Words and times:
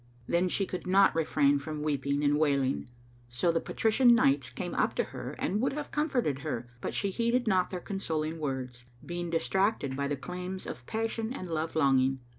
Then 0.25 0.49
she 0.49 0.65
could 0.65 0.87
not 0.87 1.13
refrain 1.15 1.59
from 1.59 1.83
weeping 1.83 2.23
and 2.23 2.39
wailing. 2.39 2.89
So 3.29 3.51
the 3.51 3.61
patrician[FN#505] 3.61 4.11
knights 4.13 4.49
came 4.49 4.73
up 4.73 4.95
to 4.95 5.03
her 5.03 5.35
and 5.37 5.61
would 5.61 5.73
have 5.73 5.91
comforted 5.91 6.39
her, 6.39 6.67
but 6.81 6.95
she 6.95 7.11
heeded 7.11 7.45
not 7.45 7.69
their 7.69 7.81
consoling 7.81 8.39
words, 8.39 8.83
being 9.05 9.29
distracted 9.29 9.95
by 9.95 10.07
the 10.07 10.17
claims 10.17 10.65
of 10.65 10.87
passion 10.87 11.31
and 11.31 11.49
love 11.51 11.75
longing. 11.75 12.17